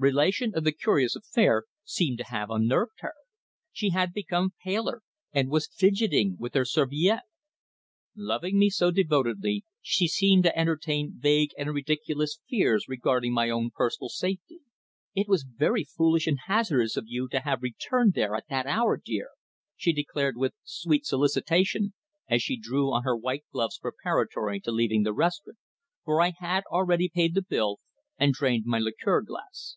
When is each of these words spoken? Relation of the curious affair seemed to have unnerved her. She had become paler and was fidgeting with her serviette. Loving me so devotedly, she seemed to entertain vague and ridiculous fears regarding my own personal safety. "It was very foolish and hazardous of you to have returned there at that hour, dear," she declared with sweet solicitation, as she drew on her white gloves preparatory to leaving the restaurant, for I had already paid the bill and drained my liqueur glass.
Relation 0.00 0.52
of 0.54 0.62
the 0.62 0.70
curious 0.70 1.16
affair 1.16 1.64
seemed 1.82 2.18
to 2.18 2.28
have 2.30 2.50
unnerved 2.50 3.00
her. 3.00 3.14
She 3.72 3.90
had 3.90 4.12
become 4.12 4.54
paler 4.62 5.02
and 5.32 5.50
was 5.50 5.66
fidgeting 5.66 6.36
with 6.38 6.54
her 6.54 6.64
serviette. 6.64 7.24
Loving 8.14 8.60
me 8.60 8.70
so 8.70 8.92
devotedly, 8.92 9.64
she 9.82 10.06
seemed 10.06 10.44
to 10.44 10.56
entertain 10.56 11.14
vague 11.18 11.50
and 11.58 11.74
ridiculous 11.74 12.38
fears 12.48 12.86
regarding 12.86 13.32
my 13.34 13.50
own 13.50 13.70
personal 13.74 14.08
safety. 14.08 14.60
"It 15.16 15.26
was 15.26 15.42
very 15.42 15.82
foolish 15.82 16.28
and 16.28 16.38
hazardous 16.46 16.96
of 16.96 17.06
you 17.08 17.26
to 17.30 17.40
have 17.40 17.60
returned 17.60 18.12
there 18.14 18.36
at 18.36 18.44
that 18.48 18.66
hour, 18.68 19.02
dear," 19.04 19.30
she 19.74 19.92
declared 19.92 20.36
with 20.36 20.54
sweet 20.62 21.06
solicitation, 21.06 21.92
as 22.28 22.40
she 22.40 22.56
drew 22.56 22.92
on 22.94 23.02
her 23.02 23.16
white 23.16 23.42
gloves 23.52 23.80
preparatory 23.80 24.60
to 24.60 24.70
leaving 24.70 25.02
the 25.02 25.12
restaurant, 25.12 25.58
for 26.04 26.22
I 26.22 26.34
had 26.38 26.62
already 26.70 27.10
paid 27.12 27.34
the 27.34 27.42
bill 27.42 27.80
and 28.16 28.32
drained 28.32 28.64
my 28.64 28.78
liqueur 28.78 29.22
glass. 29.22 29.76